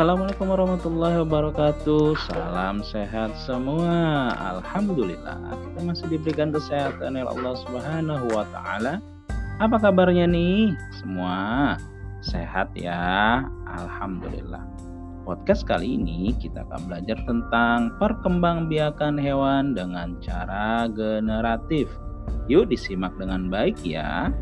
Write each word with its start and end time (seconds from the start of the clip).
Assalamualaikum 0.00 0.48
warahmatullahi 0.48 1.16
wabarakatuh. 1.20 2.16
Salam 2.24 2.80
sehat 2.80 3.36
semua. 3.36 4.32
Alhamdulillah 4.32 5.36
kita 5.60 5.78
masih 5.84 6.06
diberikan 6.16 6.48
kesehatan 6.48 7.20
oleh 7.20 7.28
Allah 7.28 7.52
Subhanahu 7.60 8.32
wa 8.32 8.48
taala. 8.48 9.04
Apa 9.60 9.76
kabarnya 9.76 10.24
nih? 10.24 10.72
Semua 10.96 11.76
sehat 12.24 12.72
ya. 12.72 13.44
Alhamdulillah. 13.76 14.64
Podcast 15.28 15.68
kali 15.68 16.00
ini 16.00 16.32
kita 16.32 16.64
akan 16.64 16.80
belajar 16.88 17.20
tentang 17.28 17.92
perkembangbiakan 18.00 19.20
hewan 19.20 19.76
dengan 19.76 20.16
cara 20.24 20.88
generatif. 20.88 21.92
Yuk 22.48 22.72
disimak 22.72 23.12
dengan 23.20 23.52
baik 23.52 23.76
ya. 23.84 24.32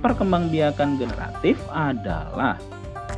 Perkembangbiakan 0.00 0.96
generatif 0.96 1.60
adalah 1.68 2.56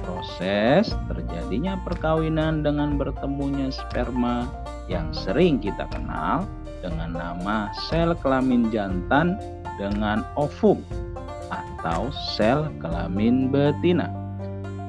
proses 0.03 0.93
terjadinya 1.09 1.79
perkawinan 1.87 2.67
dengan 2.67 2.99
bertemunya 2.99 3.71
sperma 3.71 4.51
yang 4.91 5.15
sering 5.15 5.63
kita 5.63 5.87
kenal 5.89 6.45
dengan 6.83 7.15
nama 7.15 7.71
sel 7.89 8.13
kelamin 8.19 8.69
jantan 8.75 9.39
dengan 9.79 10.27
ovum 10.35 10.83
atau 11.49 12.11
sel 12.35 12.69
kelamin 12.83 13.49
betina. 13.49 14.11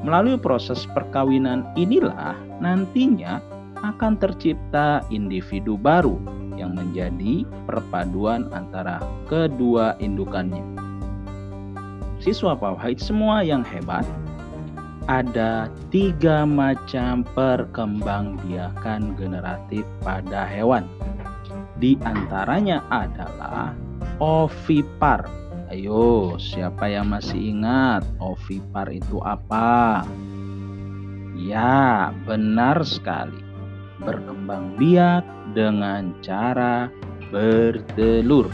Melalui 0.03 0.35
proses 0.35 0.83
perkawinan 0.91 1.63
inilah 1.79 2.35
nantinya 2.59 3.39
akan 3.79 4.19
tercipta 4.19 5.03
individu 5.07 5.79
baru 5.79 6.19
yang 6.59 6.75
menjadi 6.75 7.47
perpaduan 7.65 8.51
antara 8.51 8.99
kedua 9.31 9.95
indukannya. 10.03 10.61
Siswa 12.23 12.55
Pawahid 12.55 13.03
semua 13.03 13.43
yang 13.43 13.67
hebat 13.67 14.07
ada 15.07 15.67
tiga 15.91 16.47
macam 16.47 17.27
perkembangbiakan 17.35 19.15
generatif 19.19 19.83
pada 20.03 20.47
hewan. 20.47 20.87
Di 21.79 21.99
antaranya 22.07 22.79
adalah 22.87 23.75
ovipar. 24.23 25.27
Ayo, 25.73 26.37
siapa 26.37 26.85
yang 26.85 27.09
masih 27.09 27.57
ingat 27.57 28.05
ovipar 28.21 28.93
itu 28.93 29.17
apa? 29.25 30.05
Ya, 31.33 32.13
benar 32.29 32.85
sekali. 32.85 33.41
Berkembang 34.05 34.77
biak 34.77 35.25
dengan 35.57 36.13
cara 36.21 36.87
bertelur. 37.33 38.45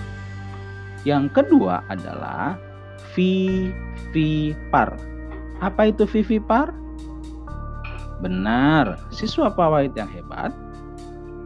Yang 1.04 1.44
kedua 1.44 1.84
adalah 1.92 2.56
vivipar 3.12 4.96
apa 5.60 5.92
itu 5.92 6.08
vivipar? 6.08 6.72
Benar, 8.20 9.00
siswa 9.12 9.52
pawait 9.52 9.92
yang 9.96 10.12
hebat. 10.12 10.52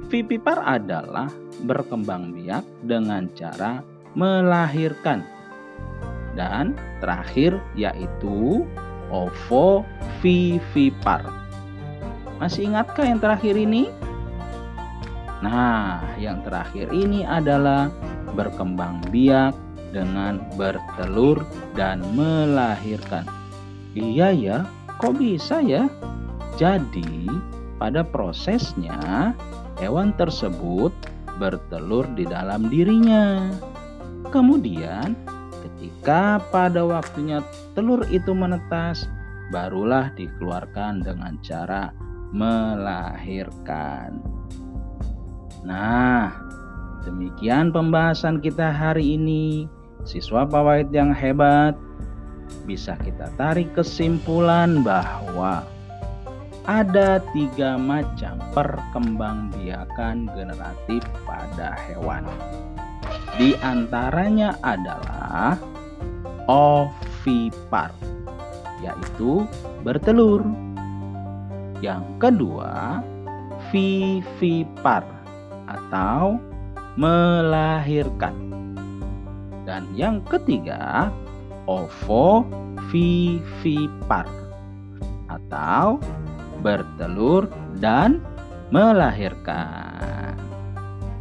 Vivipar 0.10 0.62
adalah 0.62 1.30
berkembang 1.66 2.34
biak 2.34 2.66
dengan 2.86 3.30
cara 3.34 3.82
melahirkan. 4.14 5.26
Dan 6.34 6.74
terakhir 7.02 7.62
yaitu 7.78 8.66
ovovivipar. 9.14 11.22
Masih 12.42 12.74
ingatkah 12.74 13.06
yang 13.06 13.22
terakhir 13.22 13.54
ini? 13.54 13.94
Nah, 15.46 16.02
yang 16.18 16.42
terakhir 16.42 16.90
ini 16.90 17.22
adalah 17.22 17.94
berkembang 18.34 19.06
biak 19.14 19.54
dengan 19.94 20.42
bertelur 20.58 21.46
dan 21.78 22.02
melahirkan. 22.18 23.43
Iya 23.94 24.34
ya, 24.34 24.58
kok 24.98 25.22
bisa 25.22 25.62
ya? 25.62 25.86
Jadi, 26.58 27.30
pada 27.78 28.02
prosesnya 28.02 29.34
hewan 29.78 30.14
tersebut 30.18 30.94
bertelur 31.38 32.06
di 32.14 32.26
dalam 32.26 32.70
dirinya. 32.70 33.50
Kemudian, 34.34 35.14
ketika 35.62 36.42
pada 36.50 36.82
waktunya 36.86 37.46
telur 37.78 38.02
itu 38.10 38.34
menetas, 38.34 39.06
barulah 39.54 40.10
dikeluarkan 40.18 41.06
dengan 41.06 41.38
cara 41.46 41.94
melahirkan. 42.34 44.18
Nah, 45.62 46.34
demikian 47.06 47.70
pembahasan 47.70 48.42
kita 48.42 48.74
hari 48.74 49.16
ini. 49.22 49.70
Siswa 50.04 50.44
pawait 50.44 50.90
yang 50.92 51.16
hebat, 51.16 51.78
bisa 52.64 52.96
kita 53.02 53.28
tarik 53.36 53.72
kesimpulan 53.76 54.82
bahwa 54.82 55.68
ada 56.64 57.20
tiga 57.36 57.76
macam 57.76 58.40
perkembangbiakan 58.56 60.32
generatif 60.32 61.04
pada 61.28 61.76
hewan. 61.92 62.24
Di 63.36 63.58
antaranya 63.60 64.56
adalah 64.64 65.60
ovipar, 66.48 67.92
yaitu 68.80 69.44
bertelur. 69.84 70.46
Yang 71.84 72.06
kedua, 72.24 73.04
vivipar 73.74 75.04
atau 75.68 76.40
melahirkan. 76.96 78.36
Dan 79.68 79.92
yang 79.98 80.24
ketiga, 80.28 81.12
ovovivipar 81.70 83.44
atau 85.32 86.00
bertelur 86.64 87.48
dan 87.80 88.24
melahirkan. 88.72 90.36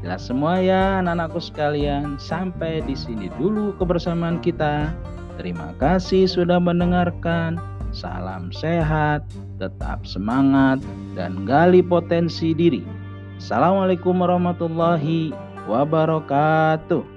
Jelas 0.02 0.26
semua 0.26 0.58
ya 0.58 0.98
anak-anakku 0.98 1.38
sekalian. 1.38 2.18
Sampai 2.18 2.82
di 2.82 2.98
sini 2.98 3.30
dulu 3.38 3.70
kebersamaan 3.78 4.42
kita. 4.42 4.90
Terima 5.38 5.70
kasih 5.78 6.26
sudah 6.26 6.58
mendengarkan. 6.58 7.56
Salam 7.92 8.48
sehat, 8.56 9.22
tetap 9.60 10.08
semangat 10.08 10.80
dan 11.12 11.44
gali 11.44 11.84
potensi 11.84 12.56
diri. 12.56 12.82
Assalamualaikum 13.36 14.16
warahmatullahi 14.16 15.30
wabarakatuh. 15.68 17.11